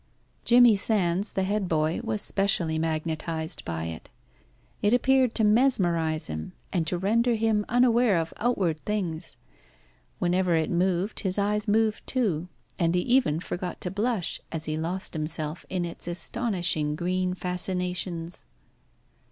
[0.45, 4.09] Jimmy Sands, the head boy, was specially magnetised by it.
[4.81, 9.37] It appeared to mesmerise him, and to render him unaware of outward things.
[10.17, 12.47] Whenever it moved his eyes moved too,
[12.79, 18.47] and he even forgot to blush as he lost himself in its astonishing green fascinations.